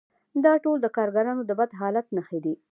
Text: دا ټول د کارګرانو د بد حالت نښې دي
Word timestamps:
دا 0.45 0.53
ټول 0.63 0.77
د 0.81 0.87
کارګرانو 0.97 1.43
د 1.45 1.51
بد 1.59 1.71
حالت 1.79 2.05
نښې 2.15 2.39
دي 2.45 2.53